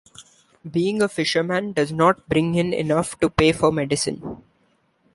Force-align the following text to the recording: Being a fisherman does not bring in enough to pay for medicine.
Being 0.67 0.99
a 1.03 1.07
fisherman 1.07 1.73
does 1.73 1.91
not 1.91 2.27
bring 2.27 2.55
in 2.55 2.73
enough 2.73 3.19
to 3.19 3.29
pay 3.29 3.51
for 3.51 3.71
medicine. 3.71 4.41